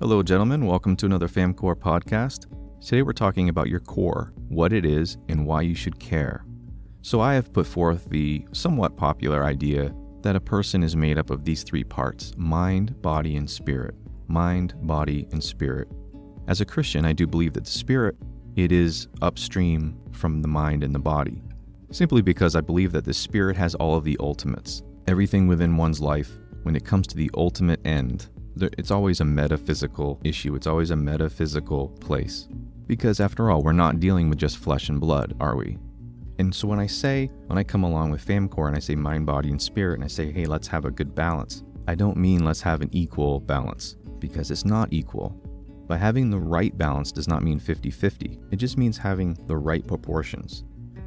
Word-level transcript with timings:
Hello, 0.00 0.22
gentlemen. 0.22 0.64
Welcome 0.64 0.96
to 0.96 1.04
another 1.04 1.28
FamCore 1.28 1.74
podcast. 1.74 2.46
Today 2.80 3.02
we're 3.02 3.12
talking 3.12 3.50
about 3.50 3.68
your 3.68 3.80
core, 3.80 4.32
what 4.48 4.72
it 4.72 4.86
is, 4.86 5.18
and 5.28 5.44
why 5.44 5.60
you 5.60 5.74
should 5.74 6.00
care. 6.00 6.46
So, 7.02 7.20
I 7.20 7.34
have 7.34 7.52
put 7.52 7.66
forth 7.66 8.08
the 8.08 8.46
somewhat 8.52 8.96
popular 8.96 9.44
idea 9.44 9.94
that 10.22 10.36
a 10.36 10.40
person 10.40 10.82
is 10.82 10.96
made 10.96 11.18
up 11.18 11.28
of 11.28 11.44
these 11.44 11.64
three 11.64 11.84
parts 11.84 12.32
mind, 12.38 13.02
body, 13.02 13.36
and 13.36 13.48
spirit. 13.48 13.94
Mind, 14.26 14.72
body, 14.86 15.28
and 15.32 15.44
spirit. 15.44 15.86
As 16.48 16.62
a 16.62 16.64
Christian, 16.64 17.04
I 17.04 17.12
do 17.12 17.26
believe 17.26 17.52
that 17.52 17.66
the 17.66 17.70
spirit 17.70 18.16
it 18.56 18.72
is 18.72 19.06
upstream 19.20 20.00
from 20.12 20.40
the 20.40 20.48
mind 20.48 20.82
and 20.82 20.94
the 20.94 20.98
body. 20.98 21.42
Simply 21.90 22.22
because 22.22 22.56
I 22.56 22.62
believe 22.62 22.92
that 22.92 23.04
the 23.04 23.12
spirit 23.12 23.54
has 23.58 23.74
all 23.74 23.96
of 23.96 24.04
the 24.04 24.16
ultimates. 24.18 24.82
Everything 25.06 25.46
within 25.46 25.76
one's 25.76 26.00
life, 26.00 26.38
when 26.62 26.74
it 26.74 26.86
comes 26.86 27.06
to 27.08 27.18
the 27.18 27.30
ultimate 27.34 27.86
end, 27.86 28.30
it's 28.56 28.90
always 28.90 29.20
a 29.20 29.24
metaphysical 29.24 30.20
issue. 30.24 30.54
It's 30.54 30.66
always 30.66 30.90
a 30.90 30.96
metaphysical 30.96 31.88
place. 32.00 32.48
Because 32.86 33.20
after 33.20 33.50
all, 33.50 33.62
we're 33.62 33.72
not 33.72 34.00
dealing 34.00 34.28
with 34.28 34.38
just 34.38 34.58
flesh 34.58 34.88
and 34.88 35.00
blood, 35.00 35.36
are 35.40 35.56
we? 35.56 35.78
And 36.38 36.54
so 36.54 36.66
when 36.66 36.80
I 36.80 36.86
say, 36.86 37.30
when 37.46 37.58
I 37.58 37.62
come 37.62 37.84
along 37.84 38.10
with 38.10 38.26
FamCore 38.26 38.66
and 38.66 38.76
I 38.76 38.80
say 38.80 38.94
mind, 38.94 39.26
body, 39.26 39.50
and 39.50 39.60
spirit, 39.60 39.94
and 39.94 40.04
I 40.04 40.08
say, 40.08 40.32
hey, 40.32 40.46
let's 40.46 40.66
have 40.68 40.86
a 40.86 40.90
good 40.90 41.14
balance, 41.14 41.62
I 41.86 41.94
don't 41.94 42.16
mean 42.16 42.44
let's 42.44 42.62
have 42.62 42.80
an 42.80 42.88
equal 42.92 43.40
balance, 43.40 43.96
because 44.18 44.50
it's 44.50 44.64
not 44.64 44.92
equal. 44.92 45.38
But 45.86 46.00
having 46.00 46.30
the 46.30 46.38
right 46.38 46.76
balance 46.78 47.12
does 47.12 47.28
not 47.28 47.42
mean 47.42 47.58
50 47.58 47.90
50, 47.90 48.38
it 48.50 48.56
just 48.56 48.78
means 48.78 48.96
having 48.96 49.34
the 49.46 49.56
right 49.56 49.86
proportions. 49.86 50.64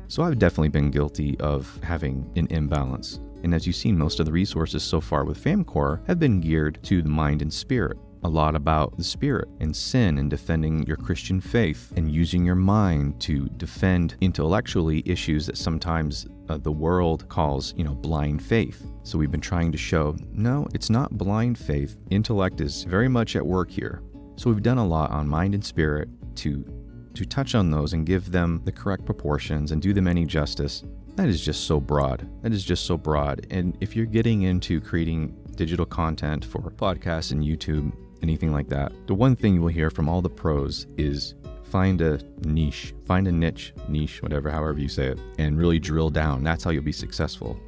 So 0.07 0.23
I've 0.23 0.37
definitely 0.37 0.69
been 0.69 0.91
guilty 0.91 1.39
of 1.39 1.79
having 1.81 2.31
an 2.35 2.47
imbalance. 2.51 3.19
And 3.43 3.53
as 3.53 3.67
you've 3.67 3.75
seen, 3.75 3.97
most 3.97 4.19
of 4.19 4.25
the 4.25 4.31
resources 4.31 4.83
so 4.83 5.01
far 5.01 5.25
with 5.25 5.43
FamCore 5.43 6.05
have 6.07 6.19
been 6.19 6.39
geared 6.39 6.81
to 6.83 7.01
the 7.01 7.09
mind 7.09 7.41
and 7.41 7.53
spirit. 7.53 7.97
A 8.25 8.29
lot 8.29 8.55
about 8.55 8.95
the 8.95 9.03
spirit 9.03 9.49
and 9.59 9.75
sin 9.75 10.17
and 10.17 10.29
defending 10.29 10.83
your 10.83 10.95
Christian 10.95 11.41
faith 11.41 11.91
and 11.97 12.09
using 12.09 12.45
your 12.45 12.55
mind 12.55 13.19
to 13.21 13.49
defend 13.57 14.15
intellectually 14.21 15.03
issues 15.05 15.45
that 15.45 15.57
sometimes 15.57 16.25
uh, 16.47 16.57
the 16.57 16.71
world 16.71 17.27
calls, 17.27 17.73
you 17.75 17.83
know, 17.83 17.95
blind 17.95 18.41
faith. 18.41 18.85
So 19.03 19.17
we've 19.17 19.31
been 19.31 19.41
trying 19.41 19.73
to 19.73 19.77
show 19.77 20.15
no, 20.31 20.67
it's 20.73 20.89
not 20.89 21.17
blind 21.17 21.57
faith. 21.57 21.97
Intellect 22.11 22.61
is 22.61 22.85
very 22.85 23.09
much 23.09 23.35
at 23.35 23.45
work 23.45 23.69
here. 23.69 24.01
So 24.37 24.49
we've 24.49 24.63
done 24.63 24.77
a 24.77 24.87
lot 24.87 25.11
on 25.11 25.27
mind 25.27 25.53
and 25.53 25.63
spirit 25.63 26.07
to 26.37 26.65
to 27.13 27.25
touch 27.25 27.53
on 27.53 27.69
those 27.69 27.93
and 27.93 28.07
give 28.07 28.31
them 28.31 28.61
the 28.65 28.71
correct 28.71 29.05
proportions 29.05 29.71
and 29.71 29.81
do 29.81 29.93
them 29.93 30.07
any 30.07 30.25
justice. 30.25 30.83
That 31.15 31.27
is 31.27 31.41
just 31.41 31.67
so 31.67 31.79
broad. 31.79 32.27
That 32.41 32.53
is 32.53 32.63
just 32.63 32.85
so 32.85 32.97
broad. 32.97 33.45
And 33.51 33.77
if 33.81 33.95
you're 33.95 34.05
getting 34.05 34.43
into 34.43 34.81
creating 34.81 35.35
digital 35.55 35.85
content 35.85 36.43
for 36.43 36.59
podcasts 36.59 37.31
and 37.31 37.43
YouTube, 37.43 37.93
anything 38.23 38.51
like 38.51 38.67
that, 38.69 38.91
the 39.05 39.13
one 39.13 39.35
thing 39.35 39.53
you 39.53 39.61
will 39.61 39.67
hear 39.67 39.91
from 39.91 40.09
all 40.09 40.21
the 40.21 40.29
pros 40.29 40.87
is 40.97 41.35
find 41.63 42.01
a 42.01 42.19
niche, 42.45 42.95
find 43.05 43.27
a 43.27 43.31
niche, 43.31 43.73
niche, 43.87 44.23
whatever, 44.23 44.49
however 44.49 44.79
you 44.79 44.89
say 44.89 45.07
it, 45.07 45.19
and 45.37 45.57
really 45.57 45.77
drill 45.77 46.09
down. 46.09 46.43
That's 46.43 46.63
how 46.63 46.71
you'll 46.71 46.83
be 46.83 46.91
successful. 46.91 47.59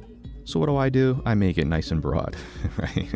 So 0.44 0.58
what 0.58 0.66
do 0.66 0.76
I 0.76 0.88
do? 0.88 1.22
I 1.24 1.34
make 1.34 1.58
it 1.58 1.66
nice 1.66 1.90
and 1.92 2.02
broad, 2.02 2.36
right? 2.76 3.08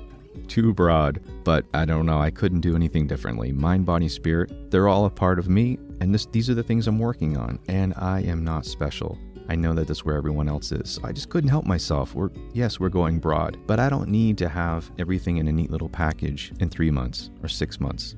too 0.48 0.72
broad, 0.72 1.20
but 1.44 1.64
I 1.74 1.84
don't 1.84 2.06
know. 2.06 2.20
I 2.20 2.30
couldn't 2.30 2.60
do 2.60 2.74
anything 2.74 3.06
differently. 3.06 3.52
Mind, 3.52 3.84
body, 3.86 4.08
spirit, 4.08 4.70
they're 4.70 4.88
all 4.88 5.04
a 5.04 5.10
part 5.10 5.38
of 5.38 5.48
me, 5.48 5.78
and 6.00 6.14
this, 6.14 6.26
these 6.26 6.48
are 6.48 6.54
the 6.54 6.62
things 6.62 6.86
I'm 6.86 6.98
working 6.98 7.36
on, 7.36 7.58
and 7.68 7.94
I 7.96 8.20
am 8.22 8.44
not 8.44 8.66
special. 8.66 9.18
I 9.48 9.56
know 9.56 9.72
that 9.74 9.86
that's 9.86 10.04
where 10.04 10.16
everyone 10.16 10.48
else 10.48 10.72
is. 10.72 10.98
I 11.02 11.12
just 11.12 11.30
couldn't 11.30 11.50
help 11.50 11.64
myself. 11.64 12.14
We're 12.14 12.30
yes, 12.52 12.78
we're 12.78 12.90
going 12.90 13.18
broad, 13.18 13.58
but 13.66 13.80
I 13.80 13.88
don't 13.88 14.08
need 14.08 14.36
to 14.38 14.48
have 14.48 14.90
everything 14.98 15.38
in 15.38 15.48
a 15.48 15.52
neat 15.52 15.70
little 15.70 15.88
package 15.88 16.52
in 16.60 16.68
3 16.68 16.90
months 16.90 17.30
or 17.42 17.48
6 17.48 17.80
months. 17.80 18.16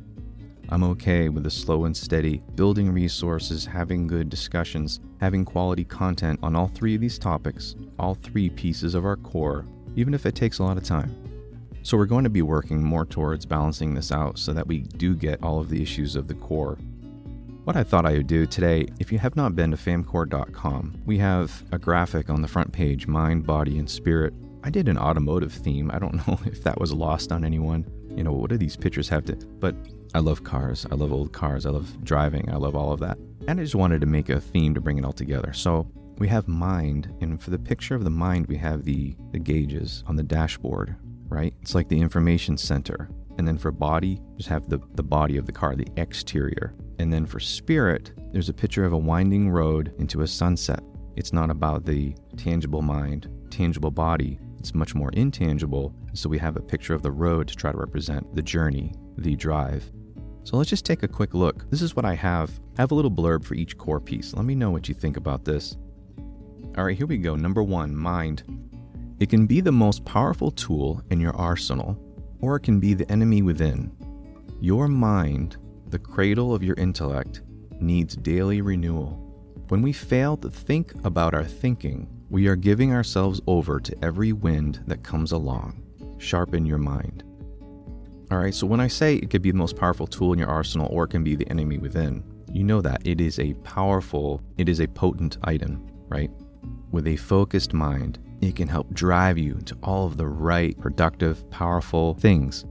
I'm 0.72 0.84
okay 0.84 1.28
with 1.28 1.42
the 1.42 1.50
slow 1.50 1.84
and 1.86 1.96
steady, 1.96 2.42
building 2.54 2.92
resources, 2.92 3.66
having 3.66 4.06
good 4.06 4.28
discussions, 4.28 5.00
having 5.20 5.44
quality 5.44 5.84
content 5.84 6.38
on 6.44 6.54
all 6.54 6.68
three 6.68 6.94
of 6.94 7.00
these 7.00 7.18
topics, 7.18 7.74
all 7.98 8.14
three 8.14 8.48
pieces 8.50 8.94
of 8.94 9.04
our 9.04 9.16
core, 9.16 9.64
even 9.96 10.14
if 10.14 10.26
it 10.26 10.36
takes 10.36 10.60
a 10.60 10.62
lot 10.62 10.76
of 10.76 10.84
time. 10.84 11.12
So 11.82 11.96
we're 11.96 12.06
going 12.06 12.24
to 12.24 12.30
be 12.30 12.42
working 12.42 12.84
more 12.84 13.04
towards 13.04 13.46
balancing 13.46 13.94
this 13.94 14.12
out 14.12 14.38
so 14.38 14.52
that 14.52 14.66
we 14.66 14.80
do 14.80 15.16
get 15.16 15.42
all 15.42 15.58
of 15.58 15.70
the 15.70 15.82
issues 15.82 16.14
of 16.14 16.28
the 16.28 16.34
core. 16.34 16.78
What 17.64 17.76
I 17.76 17.84
thought 17.84 18.06
I 18.06 18.12
would 18.12 18.26
do 18.26 18.46
today, 18.46 18.86
if 18.98 19.12
you 19.12 19.18
have 19.18 19.36
not 19.36 19.54
been 19.54 19.70
to 19.70 19.76
famcore.com, 19.76 21.02
we 21.04 21.18
have 21.18 21.62
a 21.72 21.78
graphic 21.78 22.30
on 22.30 22.40
the 22.40 22.48
front 22.48 22.72
page 22.72 23.06
mind, 23.06 23.46
body, 23.46 23.78
and 23.78 23.88
spirit. 23.88 24.32
I 24.64 24.70
did 24.70 24.88
an 24.88 24.96
automotive 24.96 25.52
theme. 25.52 25.90
I 25.92 25.98
don't 25.98 26.14
know 26.26 26.38
if 26.46 26.64
that 26.64 26.80
was 26.80 26.92
lost 26.92 27.32
on 27.32 27.44
anyone. 27.44 27.84
You 28.16 28.24
know, 28.24 28.32
what 28.32 28.50
do 28.50 28.56
these 28.56 28.76
pictures 28.76 29.08
have 29.10 29.24
to. 29.26 29.36
But 29.36 29.76
I 30.14 30.20
love 30.20 30.42
cars. 30.42 30.86
I 30.90 30.94
love 30.94 31.12
old 31.12 31.32
cars. 31.32 31.66
I 31.66 31.70
love 31.70 32.02
driving. 32.02 32.50
I 32.50 32.56
love 32.56 32.74
all 32.74 32.92
of 32.92 33.00
that. 33.00 33.18
And 33.46 33.60
I 33.60 33.62
just 33.62 33.74
wanted 33.74 34.00
to 34.00 34.06
make 34.06 34.30
a 34.30 34.40
theme 34.40 34.74
to 34.74 34.80
bring 34.80 34.98
it 34.98 35.04
all 35.04 35.12
together. 35.12 35.52
So 35.52 35.86
we 36.18 36.28
have 36.28 36.48
mind, 36.48 37.14
and 37.20 37.40
for 37.40 37.50
the 37.50 37.58
picture 37.58 37.94
of 37.94 38.04
the 38.04 38.10
mind, 38.10 38.46
we 38.46 38.56
have 38.56 38.84
the, 38.84 39.14
the 39.32 39.38
gauges 39.38 40.02
on 40.06 40.16
the 40.16 40.22
dashboard 40.22 40.96
right? 41.30 41.54
It's 41.62 41.74
like 41.74 41.88
the 41.88 42.00
information 42.00 42.58
center. 42.58 43.08
And 43.38 43.48
then 43.48 43.56
for 43.56 43.70
body, 43.70 44.20
just 44.36 44.48
have 44.50 44.68
the, 44.68 44.80
the 44.94 45.02
body 45.02 45.38
of 45.38 45.46
the 45.46 45.52
car, 45.52 45.74
the 45.74 45.88
exterior. 45.96 46.74
And 47.00 47.10
then 47.10 47.24
for 47.24 47.40
spirit, 47.40 48.12
there's 48.30 48.50
a 48.50 48.52
picture 48.52 48.84
of 48.84 48.92
a 48.92 48.98
winding 48.98 49.48
road 49.48 49.94
into 49.98 50.20
a 50.20 50.26
sunset. 50.26 50.82
It's 51.16 51.32
not 51.32 51.48
about 51.48 51.86
the 51.86 52.14
tangible 52.36 52.82
mind, 52.82 53.26
tangible 53.48 53.90
body. 53.90 54.38
It's 54.58 54.74
much 54.74 54.94
more 54.94 55.08
intangible. 55.14 55.94
So 56.12 56.28
we 56.28 56.36
have 56.36 56.56
a 56.56 56.60
picture 56.60 56.92
of 56.92 57.00
the 57.00 57.10
road 57.10 57.48
to 57.48 57.56
try 57.56 57.72
to 57.72 57.78
represent 57.78 58.36
the 58.36 58.42
journey, 58.42 58.92
the 59.16 59.34
drive. 59.34 59.90
So 60.44 60.58
let's 60.58 60.68
just 60.68 60.84
take 60.84 61.02
a 61.02 61.08
quick 61.08 61.32
look. 61.32 61.70
This 61.70 61.80
is 61.80 61.96
what 61.96 62.04
I 62.04 62.12
have. 62.16 62.60
I 62.76 62.82
have 62.82 62.90
a 62.90 62.94
little 62.94 63.10
blurb 63.10 63.46
for 63.46 63.54
each 63.54 63.78
core 63.78 63.98
piece. 63.98 64.34
Let 64.34 64.44
me 64.44 64.54
know 64.54 64.70
what 64.70 64.86
you 64.86 64.94
think 64.94 65.16
about 65.16 65.46
this. 65.46 65.78
All 66.76 66.84
right, 66.84 66.98
here 66.98 67.06
we 67.06 67.16
go. 67.16 67.34
Number 67.34 67.62
one, 67.62 67.96
mind. 67.96 68.42
It 69.20 69.30
can 69.30 69.46
be 69.46 69.62
the 69.62 69.72
most 69.72 70.04
powerful 70.04 70.50
tool 70.50 71.02
in 71.10 71.18
your 71.18 71.34
arsenal, 71.34 71.98
or 72.42 72.56
it 72.56 72.60
can 72.60 72.78
be 72.78 72.92
the 72.92 73.10
enemy 73.10 73.40
within. 73.40 73.90
Your 74.60 74.86
mind, 74.86 75.56
the 75.90 75.98
cradle 75.98 76.54
of 76.54 76.62
your 76.62 76.76
intellect, 76.76 77.42
needs 77.80 78.16
daily 78.16 78.60
renewal. 78.60 79.26
When 79.68 79.82
we 79.82 79.92
fail 79.92 80.36
to 80.38 80.50
think 80.50 80.94
about 81.04 81.34
our 81.34 81.44
thinking, 81.44 82.08
we 82.28 82.46
are 82.46 82.56
giving 82.56 82.92
ourselves 82.92 83.40
over 83.46 83.80
to 83.80 84.04
every 84.04 84.32
wind 84.32 84.82
that 84.86 85.02
comes 85.02 85.32
along. 85.32 85.82
Sharpen 86.18 86.64
your 86.64 86.78
mind. 86.78 87.24
All 88.30 88.38
right, 88.38 88.54
so 88.54 88.66
when 88.66 88.78
I 88.78 88.86
say 88.86 89.16
it 89.16 89.30
could 89.30 89.42
be 89.42 89.50
the 89.50 89.56
most 89.56 89.76
powerful 89.76 90.06
tool 90.06 90.32
in 90.32 90.38
your 90.38 90.48
arsenal 90.48 90.88
or 90.92 91.04
it 91.04 91.08
can 91.08 91.24
be 91.24 91.34
the 91.34 91.48
enemy 91.50 91.78
within, 91.78 92.22
you 92.52 92.62
know 92.62 92.80
that 92.80 93.04
it 93.04 93.20
is 93.20 93.38
a 93.38 93.54
powerful, 93.64 94.40
it 94.58 94.68
is 94.68 94.80
a 94.80 94.86
potent 94.86 95.38
item, 95.42 95.84
right? 96.08 96.30
With 96.92 97.08
a 97.08 97.16
focused 97.16 97.72
mind, 97.72 98.18
it 98.40 98.56
can 98.56 98.68
help 98.68 98.92
drive 98.94 99.38
you 99.38 99.54
to 99.66 99.76
all 99.82 100.06
of 100.06 100.16
the 100.16 100.26
right, 100.26 100.78
productive, 100.78 101.48
powerful 101.50 102.14
things. 102.14 102.64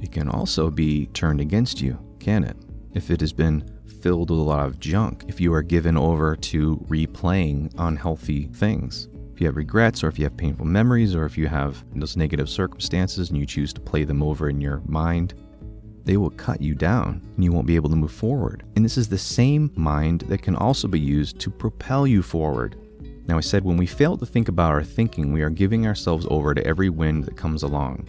It 0.00 0.12
can 0.12 0.28
also 0.28 0.70
be 0.70 1.06
turned 1.08 1.40
against 1.40 1.80
you, 1.80 1.98
can 2.22 2.44
it? 2.44 2.56
If 2.94 3.10
it 3.10 3.20
has 3.20 3.32
been 3.32 3.64
filled 4.00 4.30
with 4.30 4.38
a 4.38 4.42
lot 4.42 4.66
of 4.66 4.78
junk, 4.78 5.24
if 5.28 5.40
you 5.40 5.52
are 5.54 5.62
given 5.62 5.96
over 5.96 6.36
to 6.36 6.76
replaying 6.88 7.72
unhealthy 7.78 8.46
things. 8.54 9.08
If 9.34 9.40
you 9.40 9.46
have 9.46 9.56
regrets, 9.56 10.04
or 10.04 10.08
if 10.08 10.18
you 10.18 10.24
have 10.24 10.36
painful 10.36 10.66
memories, 10.66 11.14
or 11.14 11.24
if 11.24 11.36
you 11.36 11.48
have 11.48 11.84
those 11.94 12.16
negative 12.16 12.48
circumstances 12.48 13.30
and 13.30 13.38
you 13.38 13.46
choose 13.46 13.72
to 13.72 13.80
play 13.80 14.04
them 14.04 14.22
over 14.22 14.48
in 14.48 14.60
your 14.60 14.82
mind, 14.86 15.34
they 16.04 16.16
will 16.16 16.30
cut 16.30 16.60
you 16.60 16.74
down 16.74 17.22
and 17.34 17.44
you 17.44 17.52
won't 17.52 17.66
be 17.66 17.76
able 17.76 17.90
to 17.90 17.96
move 17.96 18.12
forward. 18.12 18.64
And 18.76 18.84
this 18.84 18.98
is 18.98 19.08
the 19.08 19.18
same 19.18 19.70
mind 19.74 20.22
that 20.22 20.42
can 20.42 20.56
also 20.56 20.88
be 20.88 21.00
used 21.00 21.38
to 21.40 21.50
propel 21.50 22.06
you 22.06 22.22
forward 22.22 22.76
now, 23.28 23.38
I 23.38 23.40
said 23.40 23.64
when 23.64 23.76
we 23.76 23.86
fail 23.86 24.16
to 24.16 24.26
think 24.26 24.48
about 24.48 24.72
our 24.72 24.82
thinking, 24.82 25.32
we 25.32 25.42
are 25.42 25.50
giving 25.50 25.86
ourselves 25.86 26.26
over 26.28 26.54
to 26.54 26.66
every 26.66 26.90
wind 26.90 27.24
that 27.24 27.36
comes 27.36 27.62
along. 27.62 28.08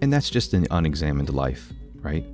And 0.00 0.12
that's 0.12 0.30
just 0.30 0.54
an 0.54 0.66
unexamined 0.70 1.30
life, 1.30 1.72
right? 1.96 2.24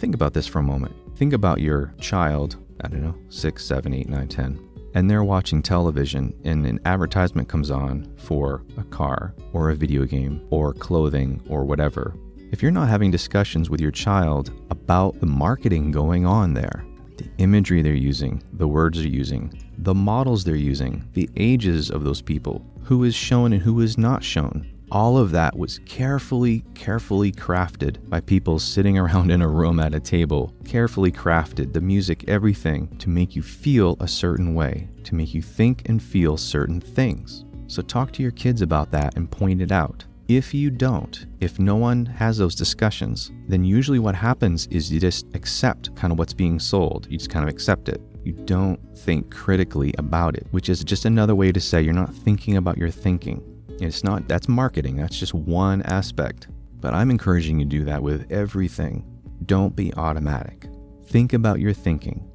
Think 0.00 0.14
about 0.14 0.32
this 0.32 0.46
for 0.46 0.60
a 0.60 0.62
moment. 0.62 0.96
Think 1.18 1.34
about 1.34 1.60
your 1.60 1.92
child, 2.00 2.56
I 2.82 2.88
don't 2.88 3.02
know, 3.02 3.14
six, 3.28 3.66
seven, 3.66 3.92
eight, 3.92 4.08
nine, 4.08 4.28
ten, 4.28 4.58
and 4.94 5.10
they're 5.10 5.22
watching 5.22 5.60
television 5.60 6.32
and 6.42 6.64
an 6.64 6.80
advertisement 6.86 7.50
comes 7.50 7.70
on 7.70 8.10
for 8.16 8.64
a 8.78 8.84
car 8.84 9.34
or 9.52 9.68
a 9.68 9.74
video 9.74 10.06
game 10.06 10.46
or 10.48 10.72
clothing 10.72 11.42
or 11.50 11.66
whatever. 11.66 12.14
If 12.50 12.62
you're 12.62 12.70
not 12.70 12.88
having 12.88 13.10
discussions 13.10 13.68
with 13.68 13.78
your 13.78 13.90
child 13.90 14.50
about 14.70 15.20
the 15.20 15.26
marketing 15.26 15.90
going 15.90 16.24
on 16.24 16.54
there, 16.54 16.82
the 17.18 17.28
imagery 17.36 17.82
they're 17.82 17.92
using, 17.92 18.42
the 18.54 18.66
words 18.66 18.96
they're 18.96 19.06
using, 19.06 19.52
the 19.76 19.92
models 19.92 20.44
they're 20.44 20.56
using, 20.56 21.06
the 21.12 21.28
ages 21.36 21.90
of 21.90 22.04
those 22.04 22.22
people, 22.22 22.64
who 22.84 23.04
is 23.04 23.14
shown 23.14 23.52
and 23.52 23.60
who 23.60 23.82
is 23.82 23.98
not 23.98 24.24
shown. 24.24 24.66
All 24.92 25.16
of 25.16 25.30
that 25.30 25.56
was 25.56 25.78
carefully, 25.86 26.64
carefully 26.74 27.30
crafted 27.30 28.08
by 28.08 28.20
people 28.20 28.58
sitting 28.58 28.98
around 29.02 29.30
in 29.30 29.40
a 29.40 29.48
room 29.48 29.78
at 29.78 29.94
a 29.94 30.00
table, 30.00 30.52
carefully 30.64 31.12
crafted, 31.12 31.72
the 31.72 31.80
music, 31.80 32.24
everything, 32.28 32.88
to 32.98 33.08
make 33.08 33.36
you 33.36 33.42
feel 33.42 33.96
a 34.00 34.08
certain 34.08 34.54
way, 34.54 34.88
to 35.04 35.14
make 35.14 35.32
you 35.32 35.42
think 35.42 35.88
and 35.88 36.02
feel 36.02 36.36
certain 36.36 36.80
things. 36.80 37.44
So 37.68 37.82
talk 37.82 38.10
to 38.12 38.22
your 38.22 38.32
kids 38.32 38.62
about 38.62 38.90
that 38.90 39.16
and 39.16 39.30
point 39.30 39.62
it 39.62 39.70
out. 39.70 40.04
If 40.26 40.54
you 40.54 40.70
don't, 40.70 41.26
if 41.40 41.58
no 41.58 41.76
one 41.76 42.06
has 42.06 42.38
those 42.38 42.54
discussions, 42.54 43.30
then 43.48 43.64
usually 43.64 43.98
what 43.98 44.14
happens 44.14 44.66
is 44.68 44.92
you 44.92 45.00
just 45.00 45.26
accept 45.34 45.94
kind 45.96 46.12
of 46.12 46.18
what's 46.18 46.34
being 46.34 46.58
sold. 46.58 47.06
You 47.10 47.18
just 47.18 47.30
kind 47.30 47.44
of 47.44 47.48
accept 47.48 47.88
it. 47.88 48.00
You 48.24 48.32
don't 48.32 48.78
think 48.98 49.32
critically 49.32 49.94
about 49.98 50.36
it, 50.36 50.46
which 50.50 50.68
is 50.68 50.84
just 50.84 51.04
another 51.04 51.34
way 51.34 51.52
to 51.52 51.60
say 51.60 51.82
you're 51.82 51.92
not 51.92 52.14
thinking 52.14 52.56
about 52.56 52.76
your 52.76 52.90
thinking. 52.90 53.42
It's 53.80 54.04
not, 54.04 54.28
that's 54.28 54.48
marketing, 54.48 54.96
that's 54.96 55.18
just 55.18 55.34
one 55.34 55.82
aspect. 55.82 56.48
But 56.80 56.94
I'm 56.94 57.10
encouraging 57.10 57.58
you 57.58 57.66
to 57.66 57.68
do 57.68 57.84
that 57.84 58.02
with 58.02 58.30
everything. 58.30 59.04
Don't 59.46 59.74
be 59.74 59.92
automatic. 59.94 60.66
Think 61.06 61.32
about 61.32 61.60
your 61.60 61.72
thinking. 61.72 62.26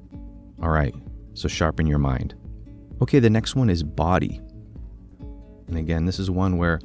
All 0.61 0.69
right, 0.69 0.93
so 1.33 1.47
sharpen 1.47 1.87
your 1.87 1.99
mind. 1.99 2.35
Okay, 3.01 3.19
the 3.19 3.29
next 3.29 3.55
one 3.55 3.69
is 3.69 3.83
body. 3.83 4.41
And 5.67 5.77
again, 5.77 6.05
this 6.05 6.19
is 6.19 6.29
one 6.29 6.57
where 6.57 6.79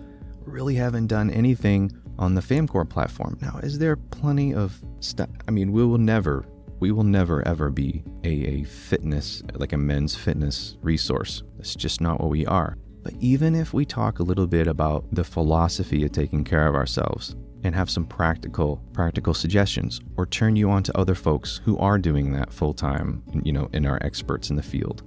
we 0.44 0.52
really 0.52 0.74
haven't 0.74 1.06
done 1.06 1.30
anything 1.30 1.92
on 2.18 2.34
the 2.34 2.40
Famcore 2.40 2.88
platform. 2.88 3.38
Now, 3.40 3.58
is 3.62 3.78
there 3.78 3.96
plenty 3.96 4.54
of 4.54 4.78
stuff? 5.00 5.28
I 5.48 5.50
mean, 5.50 5.72
we 5.72 5.84
will 5.84 5.98
never, 5.98 6.44
we 6.80 6.92
will 6.92 7.04
never 7.04 7.46
ever 7.46 7.70
be 7.70 8.02
a, 8.24 8.28
a 8.28 8.64
fitness, 8.64 9.42
like 9.54 9.72
a 9.72 9.78
men's 9.78 10.14
fitness 10.14 10.76
resource. 10.82 11.42
That's 11.56 11.74
just 11.74 12.00
not 12.00 12.20
what 12.20 12.30
we 12.30 12.46
are. 12.46 12.76
But 13.02 13.14
even 13.20 13.54
if 13.54 13.72
we 13.72 13.84
talk 13.84 14.18
a 14.18 14.22
little 14.22 14.46
bit 14.46 14.66
about 14.66 15.04
the 15.12 15.24
philosophy 15.24 16.04
of 16.04 16.12
taking 16.12 16.44
care 16.44 16.66
of 16.66 16.74
ourselves 16.74 17.34
and 17.62 17.74
have 17.74 17.90
some 17.90 18.04
practical 18.04 18.82
practical 18.92 19.34
suggestions 19.34 20.00
or 20.16 20.26
turn 20.26 20.56
you 20.56 20.70
on 20.70 20.82
to 20.82 20.98
other 20.98 21.14
folks 21.14 21.60
who 21.64 21.78
are 21.78 21.98
doing 21.98 22.32
that 22.32 22.52
full 22.52 22.74
time, 22.74 23.22
you 23.42 23.52
know, 23.52 23.68
and 23.72 23.86
are 23.86 23.98
experts 24.02 24.50
in 24.50 24.56
the 24.56 24.62
field. 24.62 25.02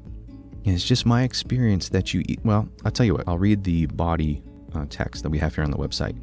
And 0.65 0.73
it's 0.73 0.85
just 0.85 1.05
my 1.05 1.23
experience 1.23 1.89
that 1.89 2.13
you 2.13 2.23
eat. 2.27 2.39
Well, 2.43 2.67
I'll 2.85 2.91
tell 2.91 3.05
you 3.05 3.15
what, 3.15 3.27
I'll 3.27 3.37
read 3.37 3.63
the 3.63 3.85
body 3.87 4.43
uh, 4.73 4.85
text 4.89 5.23
that 5.23 5.29
we 5.29 5.37
have 5.39 5.55
here 5.55 5.63
on 5.63 5.71
the 5.71 5.77
website. 5.77 6.15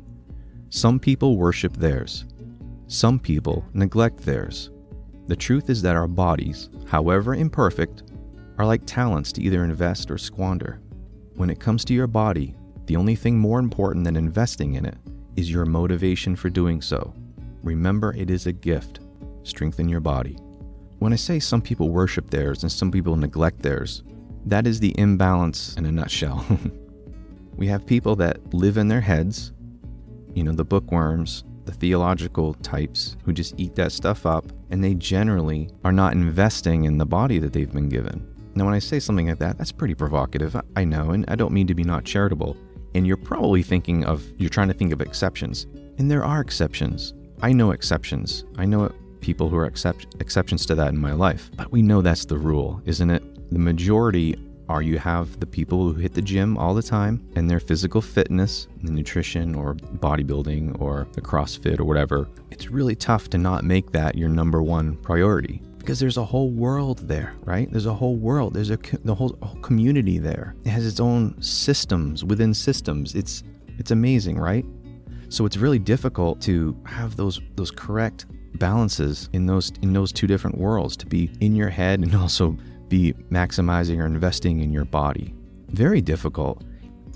Some 0.70 0.98
people 0.98 1.36
worship 1.36 1.76
theirs, 1.76 2.24
some 2.86 3.18
people 3.18 3.64
neglect 3.74 4.18
theirs. 4.18 4.70
The 5.26 5.36
truth 5.36 5.70
is 5.70 5.82
that 5.82 5.94
our 5.94 6.08
bodies, 6.08 6.70
however 6.88 7.34
imperfect, 7.34 8.02
are 8.58 8.66
like 8.66 8.82
talents 8.84 9.30
to 9.32 9.42
either 9.42 9.62
invest 9.62 10.10
or 10.10 10.18
squander. 10.18 10.80
When 11.40 11.48
it 11.48 11.58
comes 11.58 11.86
to 11.86 11.94
your 11.94 12.06
body, 12.06 12.54
the 12.84 12.96
only 12.96 13.16
thing 13.16 13.38
more 13.38 13.60
important 13.60 14.04
than 14.04 14.14
investing 14.14 14.74
in 14.74 14.84
it 14.84 14.98
is 15.36 15.50
your 15.50 15.64
motivation 15.64 16.36
for 16.36 16.50
doing 16.50 16.82
so. 16.82 17.14
Remember, 17.62 18.12
it 18.14 18.28
is 18.28 18.46
a 18.46 18.52
gift. 18.52 19.00
Strengthen 19.42 19.88
your 19.88 20.00
body. 20.00 20.36
When 20.98 21.14
I 21.14 21.16
say 21.16 21.38
some 21.38 21.62
people 21.62 21.88
worship 21.88 22.28
theirs 22.28 22.62
and 22.62 22.70
some 22.70 22.90
people 22.90 23.16
neglect 23.16 23.62
theirs, 23.62 24.02
that 24.44 24.66
is 24.66 24.80
the 24.80 24.94
imbalance 24.98 25.74
in 25.78 25.86
a 25.86 25.90
nutshell. 25.90 26.44
we 27.56 27.66
have 27.68 27.86
people 27.86 28.16
that 28.16 28.52
live 28.52 28.76
in 28.76 28.88
their 28.88 29.00
heads, 29.00 29.52
you 30.34 30.44
know, 30.44 30.52
the 30.52 30.62
bookworms, 30.62 31.44
the 31.64 31.72
theological 31.72 32.52
types 32.52 33.16
who 33.24 33.32
just 33.32 33.54
eat 33.56 33.74
that 33.76 33.92
stuff 33.92 34.26
up, 34.26 34.44
and 34.68 34.84
they 34.84 34.92
generally 34.92 35.70
are 35.84 35.90
not 35.92 36.12
investing 36.12 36.84
in 36.84 36.98
the 36.98 37.06
body 37.06 37.38
that 37.38 37.54
they've 37.54 37.72
been 37.72 37.88
given. 37.88 38.29
Now, 38.54 38.64
when 38.64 38.74
I 38.74 38.78
say 38.80 38.98
something 38.98 39.28
like 39.28 39.38
that, 39.38 39.58
that's 39.58 39.72
pretty 39.72 39.94
provocative, 39.94 40.60
I 40.76 40.84
know, 40.84 41.10
and 41.10 41.24
I 41.28 41.36
don't 41.36 41.52
mean 41.52 41.66
to 41.68 41.74
be 41.74 41.84
not 41.84 42.04
charitable. 42.04 42.56
And 42.94 43.06
you're 43.06 43.16
probably 43.16 43.62
thinking 43.62 44.04
of, 44.04 44.24
you're 44.38 44.50
trying 44.50 44.68
to 44.68 44.74
think 44.74 44.92
of 44.92 45.00
exceptions. 45.00 45.66
And 45.98 46.10
there 46.10 46.24
are 46.24 46.40
exceptions. 46.40 47.14
I 47.42 47.52
know 47.52 47.70
exceptions. 47.70 48.44
I 48.58 48.66
know 48.66 48.92
people 49.20 49.48
who 49.48 49.56
are 49.56 49.66
except, 49.66 50.16
exceptions 50.20 50.66
to 50.66 50.74
that 50.74 50.88
in 50.88 50.98
my 50.98 51.12
life. 51.12 51.50
But 51.56 51.70
we 51.70 51.82
know 51.82 52.02
that's 52.02 52.24
the 52.24 52.38
rule, 52.38 52.82
isn't 52.86 53.10
it? 53.10 53.22
The 53.52 53.58
majority 53.58 54.36
are 54.68 54.82
you 54.82 54.98
have 54.98 55.38
the 55.40 55.46
people 55.46 55.92
who 55.92 56.00
hit 56.00 56.14
the 56.14 56.22
gym 56.22 56.56
all 56.56 56.74
the 56.74 56.82
time 56.82 57.24
and 57.34 57.50
their 57.50 57.60
physical 57.60 58.00
fitness, 58.00 58.68
the 58.82 58.92
nutrition 58.92 59.54
or 59.54 59.74
bodybuilding 59.74 60.80
or 60.80 61.08
the 61.12 61.20
CrossFit 61.20 61.80
or 61.80 61.84
whatever. 61.84 62.28
It's 62.50 62.70
really 62.70 62.94
tough 62.94 63.28
to 63.30 63.38
not 63.38 63.64
make 63.64 63.90
that 63.92 64.16
your 64.16 64.28
number 64.28 64.62
one 64.62 64.96
priority 64.96 65.62
because 65.80 65.98
there's 65.98 66.18
a 66.18 66.24
whole 66.24 66.50
world 66.50 66.98
there, 67.08 67.34
right? 67.44 67.70
There's 67.70 67.86
a 67.86 67.94
whole 67.94 68.16
world. 68.16 68.54
There's 68.54 68.70
a 68.70 68.78
the 69.04 69.14
whole, 69.14 69.36
whole 69.42 69.60
community 69.62 70.18
there. 70.18 70.54
It 70.64 70.68
has 70.68 70.86
its 70.86 71.00
own 71.00 71.40
systems 71.42 72.22
within 72.22 72.52
systems. 72.52 73.14
It's 73.14 73.42
it's 73.78 73.90
amazing, 73.90 74.38
right? 74.38 74.64
So 75.30 75.46
it's 75.46 75.56
really 75.56 75.78
difficult 75.78 76.40
to 76.42 76.76
have 76.84 77.16
those 77.16 77.40
those 77.56 77.70
correct 77.70 78.26
balances 78.56 79.30
in 79.32 79.46
those 79.46 79.72
in 79.80 79.92
those 79.92 80.12
two 80.12 80.26
different 80.26 80.58
worlds 80.58 80.96
to 80.98 81.06
be 81.06 81.30
in 81.40 81.56
your 81.56 81.70
head 81.70 82.00
and 82.00 82.14
also 82.24 82.56
be 82.88 83.14
maximizing 83.30 83.98
or 84.00 84.06
investing 84.06 84.60
in 84.60 84.70
your 84.70 84.84
body. 84.84 85.34
Very 85.68 86.02
difficult. 86.02 86.62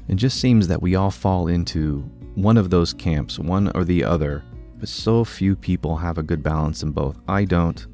It 0.08 0.16
just 0.16 0.40
seems 0.40 0.68
that 0.68 0.80
we 0.80 0.94
all 0.94 1.10
fall 1.10 1.48
into 1.48 1.98
one 2.34 2.56
of 2.56 2.70
those 2.70 2.94
camps, 2.94 3.38
one 3.38 3.70
or 3.74 3.84
the 3.84 4.04
other, 4.04 4.42
but 4.78 4.88
so 4.88 5.24
few 5.24 5.54
people 5.54 5.96
have 5.96 6.18
a 6.18 6.22
good 6.22 6.42
balance 6.42 6.82
in 6.82 6.92
both. 6.92 7.18
I 7.28 7.44
don't. 7.44 7.86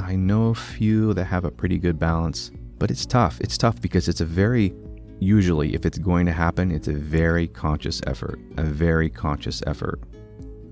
I 0.00 0.16
know 0.16 0.48
a 0.48 0.54
few 0.54 1.14
that 1.14 1.24
have 1.24 1.44
a 1.44 1.50
pretty 1.50 1.78
good 1.78 1.98
balance, 1.98 2.50
but 2.78 2.90
it's 2.90 3.06
tough. 3.06 3.40
It's 3.40 3.58
tough 3.58 3.80
because 3.80 4.08
it's 4.08 4.20
a 4.20 4.24
very, 4.24 4.74
usually, 5.18 5.74
if 5.74 5.86
it's 5.86 5.98
going 5.98 6.26
to 6.26 6.32
happen, 6.32 6.70
it's 6.70 6.88
a 6.88 6.92
very 6.92 7.46
conscious 7.48 8.00
effort, 8.06 8.40
a 8.56 8.62
very 8.62 9.10
conscious 9.10 9.62
effort 9.66 10.00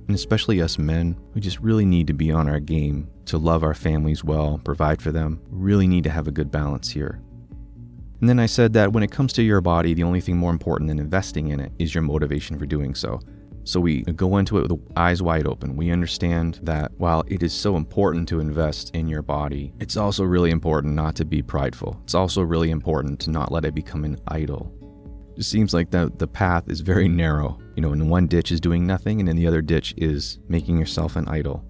and 0.09 0.15
especially 0.15 0.63
us 0.63 0.79
men, 0.79 1.17
we 1.35 1.41
just 1.41 1.61
really 1.61 1.85
need 1.85 2.07
to 2.07 2.15
be 2.15 2.33
on 2.33 2.49
our 2.49 2.59
game 2.59 3.07
to 3.27 3.37
love 3.37 3.63
our 3.63 3.75
families 3.75 4.25
well, 4.25 4.59
provide 4.65 5.03
for 5.03 5.13
them. 5.13 5.39
Really 5.51 5.87
need 5.87 6.03
to 6.05 6.11
have 6.11 6.27
a 6.27 6.33
good 6.33 6.51
balance 6.51 6.89
here. 6.89 7.21
And 8.21 8.29
then 8.29 8.41
I 8.41 8.47
said 8.47 8.73
that 8.73 8.93
when 8.93 9.03
it 9.03 9.13
comes 9.13 9.35
to 9.35 9.43
your 9.43 9.61
body, 9.61 9.93
the 9.93 10.03
only 10.03 10.23
thing 10.23 10.39
more 10.39 10.51
important 10.51 10.89
than 10.89 10.99
investing 10.99 11.49
in 11.49 11.61
it 11.61 11.73
is 11.79 11.95
your 11.95 12.03
motivation 12.03 12.59
for 12.59 12.65
doing 12.65 12.95
so. 12.95 13.21
So 13.69 13.81
we 13.81 14.01
go 14.01 14.39
into 14.39 14.57
it 14.57 14.63
with 14.63 14.81
eyes 14.97 15.21
wide 15.21 15.47
open. 15.47 15.77
We 15.77 15.91
understand 15.91 16.59
that 16.63 16.91
while 16.97 17.23
it 17.27 17.43
is 17.43 17.53
so 17.53 17.77
important 17.77 18.27
to 18.31 18.41
invest 18.41 18.95
in 18.95 19.09
your 19.09 19.21
body, 19.21 19.75
it's 19.79 19.99
also 19.99 20.25
really 20.25 20.51
important 20.51 20.95
not 20.95 21.15
to 21.17 21.27
be 21.27 21.43
prideful. 21.43 22.01
It's 22.05 22.15
also 22.15 22.41
really 22.41 22.71
important 22.71 23.21
to 23.21 23.31
not 23.31 23.53
let 23.53 23.67
it 23.67 23.75
become 23.75 24.07
an 24.07 24.17
idol. 24.29 24.73
It 25.37 25.43
seems 25.43 25.75
like 25.75 25.91
the, 25.91 26.11
the 26.17 26.27
path 26.27 26.71
is 26.71 26.81
very 26.81 27.09
narrow. 27.09 27.59
You 27.77 27.83
know, 27.83 27.93
in 27.93 28.09
one 28.09 28.27
ditch 28.27 28.53
is 28.53 28.59
doing 28.59 28.87
nothing, 28.87 29.21
and 29.21 29.29
in 29.29 29.37
the 29.37 29.47
other 29.47 29.61
ditch 29.61 29.93
is 29.99 30.39
making 30.49 30.79
yourself 30.79 31.17
an 31.17 31.29
idol. 31.29 31.63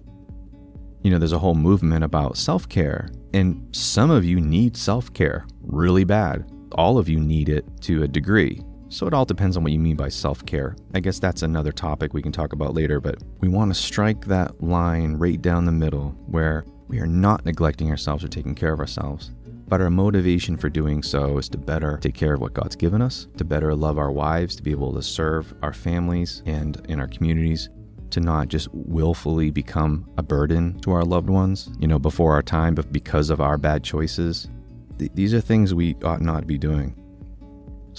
You 1.03 1.11
know, 1.11 1.19
there's 1.19 1.33
a 1.33 1.37
whole 1.37 1.53
movement 1.53 2.05
about 2.05 2.37
self 2.37 2.69
care, 2.69 3.09
and 3.33 3.67
some 3.75 4.09
of 4.09 4.23
you 4.23 4.39
need 4.39 4.77
self 4.77 5.11
care 5.11 5.45
really 5.63 6.05
bad. 6.05 6.49
All 6.71 6.97
of 6.97 7.09
you 7.09 7.19
need 7.19 7.49
it 7.49 7.65
to 7.81 8.03
a 8.03 8.07
degree. 8.07 8.63
So 8.89 9.05
it 9.05 9.13
all 9.13 9.25
depends 9.25 9.55
on 9.55 9.63
what 9.63 9.71
you 9.71 9.79
mean 9.79 9.95
by 9.95 10.09
self 10.09 10.43
care. 10.45 10.75
I 10.95 10.99
guess 10.99 11.19
that's 11.19 11.43
another 11.43 11.71
topic 11.71 12.13
we 12.13 12.23
can 12.23 12.31
talk 12.31 12.53
about 12.53 12.73
later, 12.73 12.99
but 12.99 13.21
we 13.39 13.47
want 13.47 13.71
to 13.71 13.79
strike 13.79 14.25
that 14.25 14.63
line 14.63 15.15
right 15.15 15.39
down 15.39 15.65
the 15.65 15.71
middle 15.71 16.09
where 16.25 16.65
we 16.87 16.99
are 16.99 17.07
not 17.07 17.45
neglecting 17.45 17.91
ourselves 17.91 18.23
or 18.23 18.27
taking 18.27 18.55
care 18.55 18.73
of 18.73 18.79
ourselves. 18.79 19.31
But 19.67 19.81
our 19.81 19.91
motivation 19.91 20.57
for 20.57 20.69
doing 20.69 21.03
so 21.03 21.37
is 21.37 21.47
to 21.49 21.59
better 21.59 21.99
take 22.01 22.15
care 22.15 22.33
of 22.33 22.41
what 22.41 22.53
God's 22.53 22.75
given 22.75 23.03
us, 23.03 23.27
to 23.37 23.45
better 23.45 23.75
love 23.75 23.99
our 23.99 24.11
wives, 24.11 24.55
to 24.55 24.63
be 24.63 24.71
able 24.71 24.95
to 24.95 25.03
serve 25.03 25.53
our 25.61 25.73
families 25.73 26.41
and 26.47 26.83
in 26.89 26.99
our 26.99 27.07
communities, 27.07 27.69
to 28.09 28.19
not 28.19 28.47
just 28.47 28.69
willfully 28.73 29.51
become 29.51 30.09
a 30.17 30.23
burden 30.23 30.79
to 30.79 30.91
our 30.91 31.05
loved 31.05 31.29
ones, 31.29 31.69
you 31.79 31.87
know, 31.87 31.99
before 31.99 32.33
our 32.33 32.41
time, 32.41 32.73
but 32.73 32.91
because 32.91 33.29
of 33.29 33.39
our 33.39 33.59
bad 33.59 33.83
choices. 33.83 34.49
Th- 34.97 35.11
these 35.13 35.35
are 35.35 35.41
things 35.41 35.75
we 35.75 35.95
ought 36.03 36.21
not 36.21 36.47
be 36.47 36.57
doing. 36.57 36.95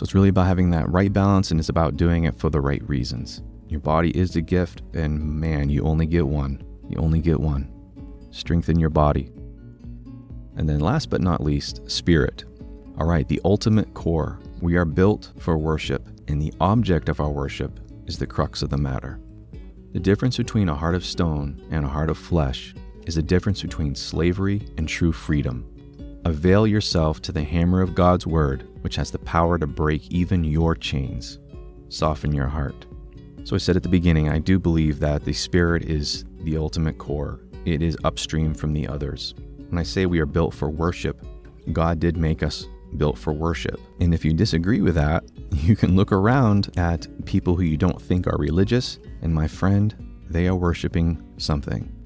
So 0.00 0.04
it's 0.04 0.14
really 0.14 0.30
about 0.30 0.46
having 0.46 0.70
that 0.70 0.88
right 0.88 1.12
balance 1.12 1.50
and 1.50 1.60
it's 1.60 1.68
about 1.68 1.98
doing 1.98 2.24
it 2.24 2.38
for 2.38 2.48
the 2.48 2.62
right 2.62 2.82
reasons. 2.88 3.42
Your 3.68 3.80
body 3.80 4.16
is 4.18 4.34
a 4.34 4.40
gift, 4.40 4.80
and 4.94 5.20
man, 5.20 5.68
you 5.68 5.82
only 5.82 6.06
get 6.06 6.26
one. 6.26 6.64
You 6.88 6.96
only 7.00 7.20
get 7.20 7.38
one. 7.38 7.70
Strengthen 8.30 8.80
your 8.80 8.88
body. 8.88 9.30
And 10.56 10.66
then, 10.66 10.80
last 10.80 11.10
but 11.10 11.20
not 11.20 11.44
least, 11.44 11.82
spirit. 11.90 12.46
All 12.96 13.06
right, 13.06 13.28
the 13.28 13.42
ultimate 13.44 13.92
core. 13.92 14.40
We 14.62 14.76
are 14.76 14.86
built 14.86 15.34
for 15.38 15.58
worship, 15.58 16.08
and 16.28 16.40
the 16.40 16.54
object 16.62 17.10
of 17.10 17.20
our 17.20 17.30
worship 17.30 17.78
is 18.06 18.16
the 18.16 18.26
crux 18.26 18.62
of 18.62 18.70
the 18.70 18.78
matter. 18.78 19.20
The 19.92 20.00
difference 20.00 20.38
between 20.38 20.70
a 20.70 20.74
heart 20.74 20.94
of 20.94 21.04
stone 21.04 21.60
and 21.70 21.84
a 21.84 21.88
heart 21.88 22.08
of 22.08 22.16
flesh 22.16 22.74
is 23.06 23.16
the 23.16 23.22
difference 23.22 23.60
between 23.60 23.94
slavery 23.94 24.66
and 24.78 24.88
true 24.88 25.12
freedom. 25.12 25.70
Avail 26.26 26.66
yourself 26.66 27.22
to 27.22 27.32
the 27.32 27.42
hammer 27.42 27.80
of 27.80 27.94
God's 27.94 28.26
word, 28.26 28.68
which 28.82 28.96
has 28.96 29.10
the 29.10 29.18
power 29.20 29.58
to 29.58 29.66
break 29.66 30.06
even 30.12 30.44
your 30.44 30.74
chains. 30.74 31.38
Soften 31.88 32.32
your 32.32 32.46
heart. 32.46 32.86
So, 33.44 33.56
I 33.56 33.58
said 33.58 33.76
at 33.76 33.82
the 33.82 33.88
beginning, 33.88 34.28
I 34.28 34.38
do 34.38 34.58
believe 34.58 35.00
that 35.00 35.24
the 35.24 35.32
Spirit 35.32 35.84
is 35.84 36.26
the 36.42 36.58
ultimate 36.58 36.98
core, 36.98 37.40
it 37.64 37.82
is 37.82 37.96
upstream 38.04 38.52
from 38.52 38.74
the 38.74 38.86
others. 38.86 39.34
When 39.70 39.78
I 39.78 39.82
say 39.82 40.04
we 40.04 40.18
are 40.18 40.26
built 40.26 40.52
for 40.52 40.68
worship, 40.68 41.24
God 41.72 42.00
did 42.00 42.18
make 42.18 42.42
us 42.42 42.66
built 42.98 43.16
for 43.16 43.32
worship. 43.32 43.80
And 44.00 44.12
if 44.12 44.24
you 44.24 44.34
disagree 44.34 44.82
with 44.82 44.96
that, 44.96 45.24
you 45.52 45.74
can 45.74 45.96
look 45.96 46.12
around 46.12 46.70
at 46.76 47.06
people 47.24 47.56
who 47.56 47.62
you 47.62 47.78
don't 47.78 48.00
think 48.00 48.26
are 48.26 48.36
religious, 48.36 48.98
and 49.22 49.34
my 49.34 49.48
friend, 49.48 49.94
they 50.28 50.48
are 50.48 50.54
worshiping 50.54 51.22
something. 51.38 51.99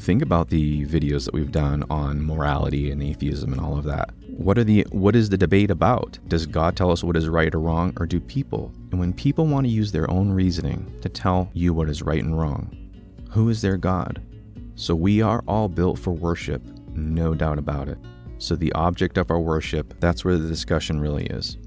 Think 0.00 0.22
about 0.22 0.48
the 0.48 0.86
videos 0.86 1.26
that 1.26 1.34
we've 1.34 1.52
done 1.52 1.84
on 1.90 2.24
morality 2.24 2.90
and 2.90 3.02
atheism 3.02 3.52
and 3.52 3.60
all 3.60 3.76
of 3.76 3.84
that. 3.84 4.10
What 4.28 4.56
are 4.56 4.64
the 4.64 4.86
what 4.90 5.14
is 5.14 5.28
the 5.28 5.36
debate 5.36 5.70
about? 5.70 6.18
Does 6.26 6.46
God 6.46 6.74
tell 6.74 6.90
us 6.90 7.04
what 7.04 7.18
is 7.18 7.28
right 7.28 7.54
or 7.54 7.60
wrong 7.60 7.92
or 7.98 8.06
do 8.06 8.18
people? 8.18 8.72
And 8.90 8.98
when 8.98 9.12
people 9.12 9.46
want 9.46 9.66
to 9.66 9.70
use 9.70 9.92
their 9.92 10.10
own 10.10 10.32
reasoning 10.32 10.90
to 11.02 11.10
tell 11.10 11.50
you 11.52 11.74
what 11.74 11.90
is 11.90 12.00
right 12.00 12.24
and 12.24 12.38
wrong, 12.38 12.74
who 13.30 13.50
is 13.50 13.60
their 13.60 13.76
God? 13.76 14.22
So 14.74 14.94
we 14.94 15.20
are 15.20 15.44
all 15.46 15.68
built 15.68 15.98
for 15.98 16.12
worship, 16.12 16.62
no 16.94 17.34
doubt 17.34 17.58
about 17.58 17.88
it. 17.88 17.98
So 18.38 18.56
the 18.56 18.72
object 18.72 19.18
of 19.18 19.30
our 19.30 19.38
worship, 19.38 20.00
that's 20.00 20.24
where 20.24 20.38
the 20.38 20.48
discussion 20.48 20.98
really 20.98 21.26
is. 21.26 21.58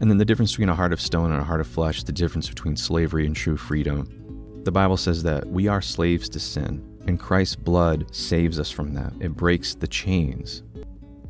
And 0.00 0.10
then 0.10 0.18
the 0.18 0.26
difference 0.26 0.52
between 0.52 0.68
a 0.68 0.74
heart 0.74 0.92
of 0.92 1.00
stone 1.00 1.32
and 1.32 1.40
a 1.40 1.44
heart 1.44 1.62
of 1.62 1.66
flesh, 1.66 2.02
the 2.02 2.12
difference 2.12 2.50
between 2.50 2.76
slavery 2.76 3.24
and 3.24 3.34
true 3.34 3.56
freedom. 3.56 4.60
The 4.64 4.72
Bible 4.72 4.98
says 4.98 5.22
that 5.22 5.48
we 5.48 5.68
are 5.68 5.80
slaves 5.80 6.28
to 6.28 6.38
sin, 6.38 6.86
and 7.06 7.18
Christ's 7.18 7.56
blood 7.56 8.14
saves 8.14 8.58
us 8.58 8.70
from 8.70 8.94
that. 8.94 9.12
It 9.20 9.36
breaks 9.36 9.74
the 9.74 9.86
chains. 9.86 10.62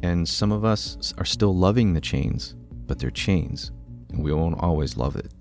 And 0.03 0.29
some 0.29 0.53
of 0.53 0.65
us 0.65 1.15
are 1.19 1.25
still 1.25 1.55
loving 1.55 1.93
the 1.93 2.01
chains, 2.01 2.55
but 2.87 2.99
they're 2.99 3.11
chains, 3.11 3.71
and 4.11 4.23
we 4.23 4.33
won't 4.33 4.61
always 4.61 4.97
love 4.97 5.17
it. 5.17 5.33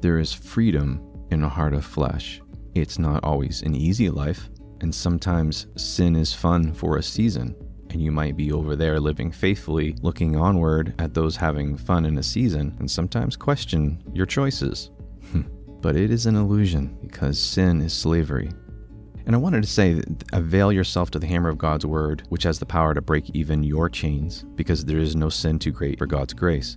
There 0.00 0.18
is 0.18 0.32
freedom 0.32 1.00
in 1.30 1.42
a 1.42 1.48
heart 1.48 1.74
of 1.74 1.84
flesh. 1.84 2.40
It's 2.74 2.98
not 2.98 3.22
always 3.24 3.62
an 3.62 3.74
easy 3.74 4.10
life, 4.10 4.48
and 4.80 4.94
sometimes 4.94 5.66
sin 5.76 6.16
is 6.16 6.32
fun 6.32 6.72
for 6.72 6.96
a 6.96 7.02
season 7.02 7.54
and 7.94 8.02
you 8.02 8.10
might 8.10 8.36
be 8.36 8.52
over 8.52 8.74
there 8.74 8.98
living 8.98 9.30
faithfully, 9.30 9.94
looking 10.02 10.36
onward 10.36 10.92
at 10.98 11.14
those 11.14 11.36
having 11.36 11.76
fun 11.76 12.04
in 12.04 12.18
a 12.18 12.22
season, 12.22 12.74
and 12.80 12.90
sometimes 12.90 13.36
question 13.36 14.02
your 14.12 14.26
choices. 14.26 14.90
but 15.80 15.96
it 15.96 16.10
is 16.10 16.26
an 16.26 16.34
illusion 16.34 16.98
because 17.02 17.38
sin 17.38 17.80
is 17.80 17.94
slavery. 17.94 18.50
And 19.26 19.34
I 19.34 19.38
wanted 19.38 19.62
to 19.62 19.68
say, 19.68 20.02
avail 20.32 20.72
yourself 20.72 21.10
to 21.12 21.18
the 21.18 21.26
hammer 21.26 21.48
of 21.48 21.58
God's 21.58 21.86
word, 21.86 22.24
which 22.28 22.42
has 22.42 22.58
the 22.58 22.66
power 22.66 22.94
to 22.94 23.00
break 23.00 23.30
even 23.30 23.62
your 23.62 23.88
chains, 23.88 24.44
because 24.54 24.84
there 24.84 24.98
is 24.98 25.16
no 25.16 25.28
sin 25.28 25.58
too 25.58 25.70
great 25.70 25.98
for 25.98 26.06
God's 26.06 26.34
grace. 26.34 26.76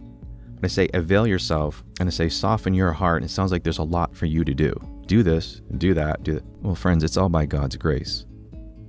But 0.56 0.66
I 0.66 0.68
say, 0.68 0.90
avail 0.94 1.28
yourself, 1.28 1.84
and 2.00 2.08
I 2.08 2.12
say, 2.12 2.30
soften 2.30 2.74
your 2.74 2.94
heart. 2.94 3.22
And 3.22 3.30
it 3.30 3.34
sounds 3.34 3.52
like 3.52 3.64
there's 3.64 3.78
a 3.78 3.84
lot 3.84 4.16
for 4.16 4.26
you 4.26 4.44
to 4.44 4.54
do. 4.54 4.74
Do 5.08 5.24
this, 5.24 5.62
do 5.78 5.94
that, 5.94 6.24
do 6.24 6.34
that. 6.34 6.44
Well, 6.62 6.76
friends, 6.76 7.04
it's 7.04 7.18
all 7.18 7.30
by 7.30 7.46
God's 7.46 7.76
grace. 7.76 8.26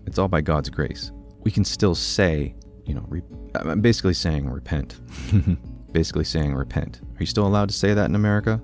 It's 0.07 0.19
all 0.19 0.29
by 0.29 0.41
God's 0.41 0.71
grace 0.71 1.11
we 1.49 1.50
can 1.50 1.65
still 1.65 1.95
say, 1.95 2.55
you 2.85 2.95
know, 2.95 3.05
re- 3.09 3.23
I'm 3.55 3.81
basically 3.81 4.12
saying 4.12 4.50
repent. 4.50 5.00
basically 5.93 6.25
saying 6.25 6.55
repent. 6.55 7.00
Are 7.03 7.21
you 7.21 7.27
still 7.27 7.47
allowed 7.47 7.71
to 7.71 7.75
say 7.75 7.95
that 7.95 8.05
in 8.05 8.15
America? 8.15 8.61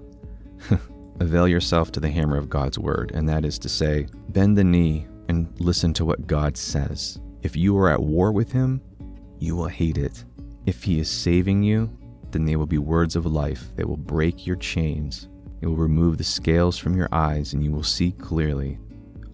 Avail 1.20 1.46
yourself 1.46 1.92
to 1.92 2.00
the 2.00 2.10
hammer 2.10 2.36
of 2.36 2.50
God's 2.50 2.78
word, 2.78 3.12
and 3.14 3.28
that 3.28 3.44
is 3.44 3.58
to 3.60 3.68
say, 3.68 4.08
bend 4.30 4.58
the 4.58 4.64
knee 4.64 5.06
and 5.28 5.48
listen 5.60 5.92
to 5.94 6.04
what 6.04 6.26
God 6.26 6.56
says. 6.56 7.20
If 7.42 7.56
you 7.56 7.78
are 7.78 7.88
at 7.88 8.02
war 8.02 8.32
with 8.32 8.50
Him, 8.50 8.80
you 9.38 9.54
will 9.54 9.68
hate 9.68 9.98
it. 9.98 10.24
If 10.66 10.82
He 10.82 10.98
is 10.98 11.08
saving 11.08 11.62
you, 11.62 11.90
then 12.30 12.44
they 12.44 12.56
will 12.56 12.66
be 12.66 12.78
words 12.78 13.14
of 13.14 13.26
life. 13.26 13.70
They 13.76 13.84
will 13.84 13.96
break 13.96 14.46
your 14.46 14.56
chains. 14.56 15.28
It 15.60 15.66
will 15.66 15.76
remove 15.76 16.18
the 16.18 16.24
scales 16.24 16.76
from 16.76 16.96
your 16.96 17.08
eyes, 17.12 17.52
and 17.52 17.62
you 17.62 17.70
will 17.70 17.84
see 17.84 18.10
clearly. 18.10 18.78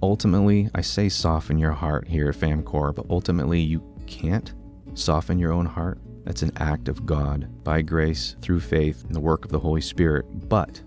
Ultimately, 0.03 0.69
I 0.75 0.83
say 0.83 1.09
soften 1.09 1.59
your 1.59 1.73
heart 1.73 2.07
here 2.07 2.29
at 2.29 2.37
FamCore, 2.37 2.95
but 2.95 3.07
ultimately 3.09 3.61
you 3.61 3.83
can't 4.07 4.53
soften 4.95 5.39
your 5.39 5.53
own 5.53 5.67
heart. 5.67 5.99
That's 6.25 6.43
an 6.43 6.53
act 6.57 6.89
of 6.89 7.07
God 7.07 7.49
by 7.65 7.81
grace 7.83 8.37
through 8.43 8.61
faith 8.61 9.05
and 9.05 9.15
the 9.15 9.21
work 9.21 9.45
of 9.45 9.51
the 9.51 9.59
Holy 9.59 9.81
Spirit. 9.81 10.27
But 10.49 10.83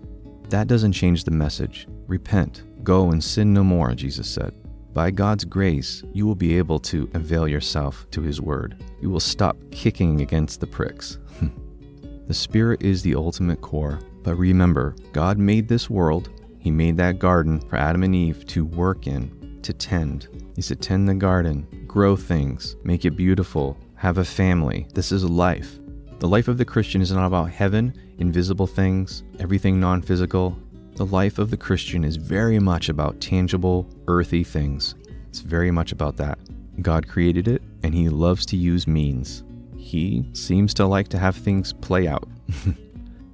that 0.50 0.68
doesn't 0.68 0.92
change 0.92 1.24
the 1.24 1.30
message. 1.30 1.86
Repent, 2.06 2.62
go 2.84 3.10
and 3.10 3.22
sin 3.22 3.52
no 3.52 3.64
more, 3.64 3.94
Jesus 3.94 4.28
said. 4.28 4.54
By 4.92 5.10
God's 5.10 5.44
grace, 5.44 6.02
you 6.12 6.26
will 6.26 6.34
be 6.34 6.56
able 6.56 6.78
to 6.80 7.10
avail 7.14 7.48
yourself 7.48 8.06
to 8.12 8.22
His 8.22 8.40
Word. 8.40 8.82
You 9.00 9.10
will 9.10 9.20
stop 9.20 9.56
kicking 9.70 10.20
against 10.20 10.60
the 10.60 10.66
pricks. 10.66 11.18
the 12.26 12.34
Spirit 12.34 12.82
is 12.82 13.02
the 13.02 13.14
ultimate 13.14 13.60
core, 13.60 13.98
but 14.22 14.36
remember, 14.36 14.94
God 15.12 15.38
made 15.38 15.68
this 15.68 15.90
world 15.90 16.30
he 16.64 16.70
made 16.70 16.96
that 16.96 17.18
garden 17.18 17.60
for 17.60 17.76
Adam 17.76 18.04
and 18.04 18.14
Eve 18.14 18.46
to 18.46 18.64
work 18.64 19.06
in, 19.06 19.60
to 19.60 19.74
tend. 19.74 20.28
He 20.56 20.62
said, 20.62 20.80
Tend 20.80 21.06
the 21.06 21.14
garden, 21.14 21.66
grow 21.86 22.16
things, 22.16 22.76
make 22.84 23.04
it 23.04 23.18
beautiful, 23.18 23.76
have 23.96 24.16
a 24.16 24.24
family. 24.24 24.86
This 24.94 25.12
is 25.12 25.24
life. 25.24 25.78
The 26.18 26.28
life 26.28 26.48
of 26.48 26.58
the 26.58 26.64
Christian 26.64 27.02
is 27.02 27.12
not 27.12 27.26
about 27.26 27.50
heaven, 27.50 27.94
invisible 28.18 28.66
things, 28.66 29.24
everything 29.40 29.80
non 29.80 30.00
physical. 30.00 30.58
The 30.96 31.06
life 31.06 31.38
of 31.38 31.50
the 31.50 31.56
Christian 31.56 32.04
is 32.04 32.16
very 32.16 32.58
much 32.58 32.88
about 32.88 33.20
tangible, 33.20 33.88
earthy 34.06 34.44
things. 34.44 34.94
It's 35.28 35.40
very 35.40 35.70
much 35.70 35.92
about 35.92 36.16
that. 36.18 36.38
God 36.80 37.08
created 37.08 37.48
it, 37.48 37.62
and 37.82 37.94
He 37.94 38.08
loves 38.08 38.46
to 38.46 38.56
use 38.56 38.86
means. 38.86 39.42
He 39.76 40.28
seems 40.32 40.72
to 40.74 40.86
like 40.86 41.08
to 41.08 41.18
have 41.18 41.36
things 41.36 41.72
play 41.72 42.06
out. 42.06 42.28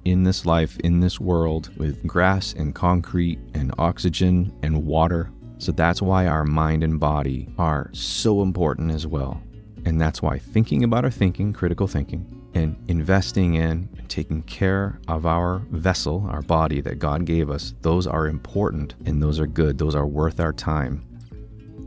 in 0.05 0.23
this 0.23 0.45
life, 0.45 0.79
in 0.79 0.99
this 0.99 1.19
world, 1.19 1.69
with 1.77 2.05
grass 2.07 2.53
and 2.53 2.73
concrete 2.73 3.39
and 3.53 3.73
oxygen 3.77 4.51
and 4.63 4.85
water. 4.85 5.31
So 5.57 5.71
that's 5.71 6.01
why 6.01 6.27
our 6.27 6.43
mind 6.43 6.83
and 6.83 6.99
body 6.99 7.47
are 7.57 7.89
so 7.93 8.41
important 8.41 8.91
as 8.91 9.05
well. 9.05 9.41
And 9.85 9.99
that's 9.99 10.21
why 10.21 10.39
thinking 10.39 10.83
about 10.83 11.05
our 11.05 11.11
thinking, 11.11 11.53
critical 11.53 11.87
thinking, 11.87 12.40
and 12.53 12.75
investing 12.87 13.55
in 13.55 13.89
and 13.97 14.09
taking 14.09 14.43
care 14.43 14.99
of 15.07 15.25
our 15.25 15.59
vessel, 15.69 16.27
our 16.29 16.41
body 16.41 16.81
that 16.81 16.99
God 16.99 17.25
gave 17.25 17.49
us, 17.49 17.73
those 17.81 18.07
are 18.07 18.27
important 18.27 18.95
and 19.05 19.21
those 19.21 19.39
are 19.39 19.47
good. 19.47 19.77
Those 19.77 19.95
are 19.95 20.07
worth 20.07 20.39
our 20.39 20.53
time. 20.53 21.05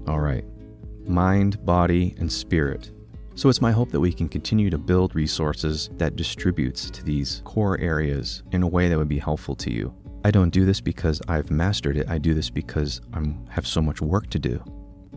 All 0.06 0.20
right. 0.20 0.44
Mind, 1.06 1.64
body, 1.64 2.14
and 2.18 2.32
spirit. 2.32 2.90
So 3.36 3.48
it's 3.48 3.60
my 3.60 3.72
hope 3.72 3.90
that 3.90 4.00
we 4.00 4.12
can 4.12 4.28
continue 4.28 4.70
to 4.70 4.78
build 4.78 5.14
resources 5.14 5.90
that 5.94 6.16
distributes 6.16 6.88
to 6.90 7.04
these 7.04 7.42
core 7.44 7.78
areas 7.80 8.42
in 8.52 8.62
a 8.62 8.68
way 8.68 8.88
that 8.88 8.96
would 8.96 9.08
be 9.08 9.18
helpful 9.18 9.56
to 9.56 9.72
you. 9.72 9.92
I 10.24 10.30
don't 10.30 10.50
do 10.50 10.64
this 10.64 10.80
because 10.80 11.20
I've 11.28 11.50
mastered 11.50 11.96
it. 11.96 12.08
I 12.08 12.16
do 12.16 12.32
this 12.32 12.48
because 12.48 13.00
I 13.12 13.20
have 13.50 13.66
so 13.66 13.82
much 13.82 14.00
work 14.00 14.30
to 14.30 14.38
do. 14.38 14.62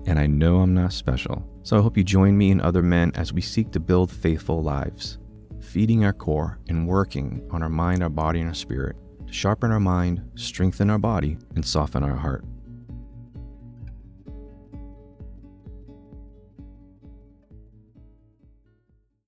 And 0.05 0.19
I 0.19 0.25
know 0.25 0.57
I'm 0.57 0.73
not 0.73 0.93
special. 0.93 1.47
So 1.63 1.77
I 1.77 1.81
hope 1.81 1.95
you 1.95 2.03
join 2.03 2.37
me 2.37 2.51
and 2.51 2.61
other 2.61 2.81
men 2.81 3.11
as 3.15 3.33
we 3.33 3.41
seek 3.41 3.71
to 3.71 3.79
build 3.79 4.11
faithful 4.11 4.63
lives, 4.63 5.19
feeding 5.61 6.05
our 6.05 6.13
core 6.13 6.59
and 6.69 6.87
working 6.87 7.47
on 7.51 7.61
our 7.63 7.69
mind, 7.69 8.03
our 8.03 8.09
body, 8.09 8.39
and 8.39 8.49
our 8.49 8.55
spirit 8.55 8.95
to 9.27 9.33
sharpen 9.33 9.71
our 9.71 9.79
mind, 9.79 10.21
strengthen 10.35 10.89
our 10.89 10.97
body, 10.97 11.37
and 11.55 11.65
soften 11.65 12.03
our 12.03 12.15
heart. 12.15 12.45